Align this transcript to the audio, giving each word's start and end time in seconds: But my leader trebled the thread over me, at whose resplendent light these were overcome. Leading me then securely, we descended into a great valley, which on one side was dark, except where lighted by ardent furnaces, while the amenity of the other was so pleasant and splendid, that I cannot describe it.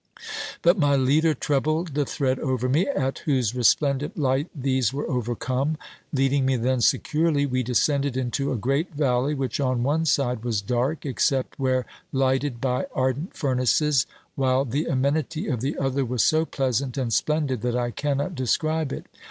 But 0.63 0.79
my 0.79 0.95
leader 0.95 1.35
trebled 1.35 1.93
the 1.93 2.07
thread 2.07 2.39
over 2.39 2.67
me, 2.67 2.87
at 2.87 3.19
whose 3.19 3.53
resplendent 3.53 4.17
light 4.17 4.49
these 4.55 4.91
were 4.91 5.07
overcome. 5.07 5.77
Leading 6.11 6.43
me 6.43 6.55
then 6.55 6.81
securely, 6.81 7.45
we 7.45 7.61
descended 7.61 8.17
into 8.17 8.51
a 8.51 8.57
great 8.57 8.95
valley, 8.95 9.35
which 9.35 9.59
on 9.59 9.83
one 9.83 10.05
side 10.05 10.43
was 10.43 10.59
dark, 10.59 11.05
except 11.05 11.59
where 11.59 11.85
lighted 12.11 12.59
by 12.59 12.87
ardent 12.95 13.35
furnaces, 13.37 14.07
while 14.33 14.65
the 14.65 14.87
amenity 14.87 15.45
of 15.47 15.61
the 15.61 15.77
other 15.77 16.03
was 16.03 16.23
so 16.23 16.45
pleasant 16.45 16.97
and 16.97 17.13
splendid, 17.13 17.61
that 17.61 17.75
I 17.75 17.91
cannot 17.91 18.33
describe 18.33 18.91
it. 18.91 19.05